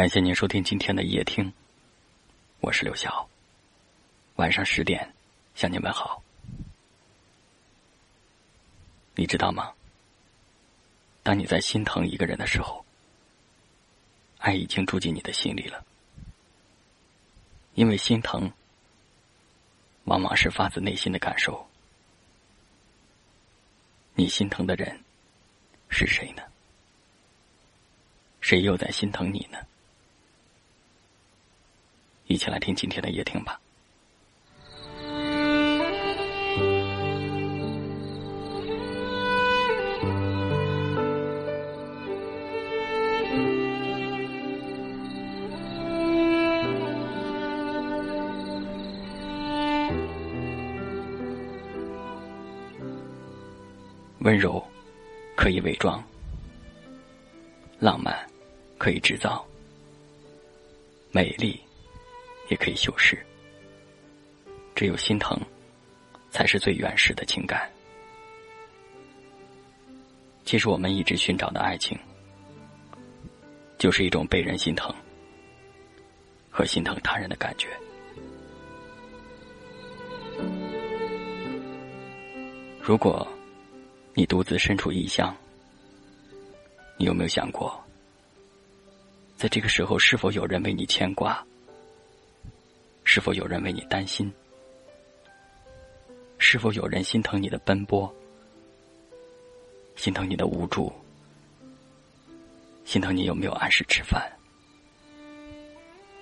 [0.00, 1.52] 感谢您收听今天的夜听，
[2.60, 3.28] 我是刘晓。
[4.36, 5.14] 晚上十点
[5.54, 6.22] 向您问好。
[9.14, 9.74] 你知道吗？
[11.22, 12.82] 当你在心疼一个人的时候，
[14.38, 15.84] 爱已经住进你的心里了。
[17.74, 18.50] 因为心疼，
[20.04, 21.68] 往往是发自内心的感受。
[24.14, 24.98] 你心疼的人
[25.90, 26.42] 是谁呢？
[28.40, 29.58] 谁又在心疼你呢？
[32.30, 33.60] 一起来听今天的夜听吧。
[54.20, 54.62] 温柔
[55.34, 56.00] 可以伪装，
[57.80, 58.16] 浪漫
[58.78, 59.44] 可以制造，
[61.10, 61.60] 美丽
[62.50, 63.18] 也可以修饰。
[64.74, 65.40] 只有心疼，
[66.30, 67.66] 才是最原始的情感。
[70.44, 71.98] 其实，我们一直寻找的爱情，
[73.78, 74.94] 就是一种被人心疼
[76.50, 77.68] 和心疼他人的感觉。
[82.82, 83.26] 如果。
[84.12, 85.34] 你独自身处异乡，
[86.98, 87.80] 你有没有想过，
[89.36, 91.42] 在这个时候是否有人为你牵挂？
[93.12, 94.32] 是否有人为你担心？
[96.38, 98.08] 是否有人心疼你的奔波？
[99.96, 100.92] 心疼你的无助？
[102.84, 104.30] 心疼你有没有按时吃饭？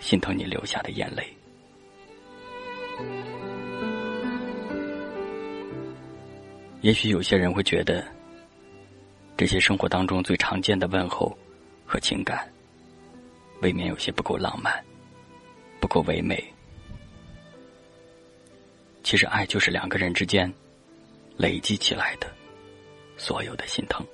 [0.01, 1.29] 心疼你流下的眼泪？
[6.81, 8.03] 也许有些人会觉得，
[9.37, 11.37] 这些生活当中最常见的问候
[11.85, 12.51] 和情感，
[13.61, 14.83] 未免有些不够浪漫，
[15.83, 16.43] 不够唯美。
[19.09, 20.53] 其实，爱就是两个人之间
[21.39, 22.31] 累积起来的
[23.17, 24.07] 所有的心疼。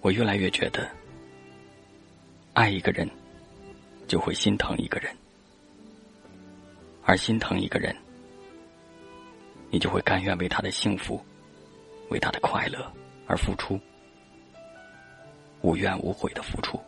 [0.00, 0.90] 我越来越觉得，
[2.52, 3.08] 爱一个人
[4.08, 5.16] 就会心疼一个人，
[7.04, 7.94] 而心疼一个人。
[9.70, 11.24] 你就会甘愿为他的幸福，
[12.08, 12.92] 为他的快乐
[13.28, 13.78] 而付出，
[15.62, 16.82] 无怨无悔的付出。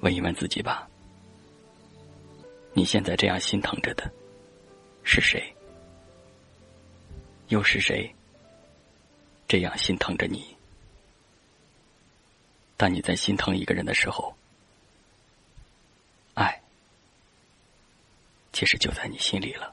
[0.00, 0.90] 问一问自己吧，
[2.74, 4.10] 你现在这样心疼着的
[5.04, 5.54] 是谁？
[7.48, 8.12] 又是谁
[9.46, 10.56] 这样心疼着你？
[12.76, 14.34] 当你在心疼一个人的时候。
[16.34, 16.60] 爱
[18.52, 19.72] 其实就在你心里了。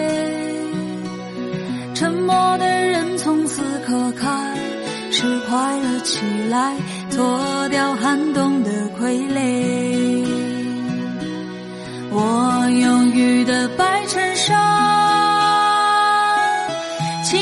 [3.91, 4.55] 从此刻开
[5.11, 6.77] 始快乐起来，
[7.11, 10.25] 脱掉寒冬的傀儡。
[12.09, 14.57] 我忧郁的白衬衫，
[17.25, 17.37] 青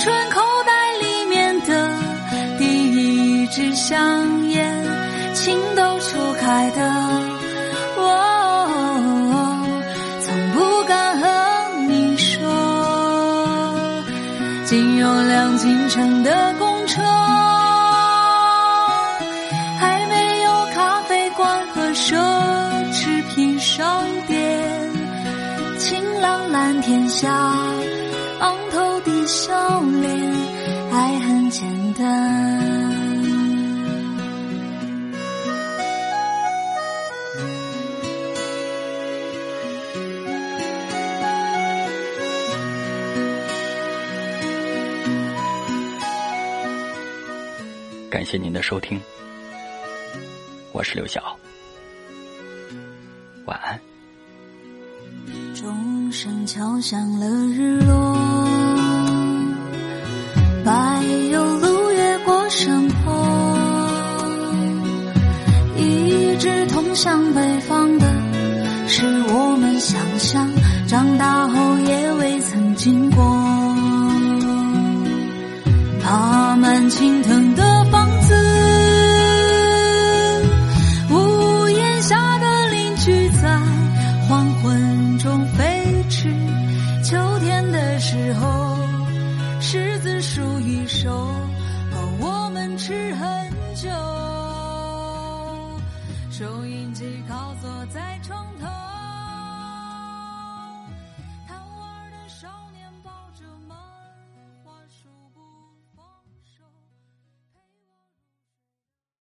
[0.00, 1.88] 春口袋里面的
[2.58, 4.84] 第一支香烟，
[14.72, 17.02] 仅有辆进城的公车，
[19.78, 22.16] 还没有咖啡馆和奢
[22.90, 23.22] 侈。
[23.34, 24.90] 品商店，
[25.78, 27.28] 晴朗蓝天下，
[48.12, 49.00] 感谢您的收听。
[50.72, 51.34] 我是刘晓。
[53.46, 53.80] 晚安。
[55.54, 58.14] 钟声敲响了日落
[60.62, 63.58] 柏油路越过山坡
[65.78, 68.06] 一直通向北方的
[68.88, 70.50] 是我们想象
[70.86, 73.72] 长大后也未曾经过。
[76.02, 77.41] 爬满青藤
[87.72, 88.76] 的时候，
[89.60, 91.10] 柿子树一熟，
[91.90, 93.88] 够我们吃很久。
[96.30, 98.51] 收音机靠坐在窗。